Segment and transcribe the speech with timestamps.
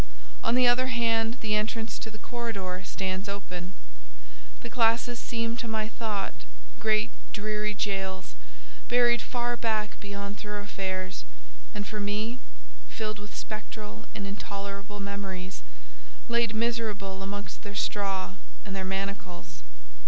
[0.43, 3.73] On the other hand, the entrance to the corridor stands open.
[4.61, 6.33] The classes seem to my thought,
[6.79, 8.33] great dreary jails,
[8.87, 11.23] buried far back beyond thoroughfares,
[11.75, 12.39] and for me,
[12.89, 15.61] filled with spectral and intolerable Memories,
[16.29, 18.33] laid miserable amongst their straw
[18.65, 19.61] and their manacles.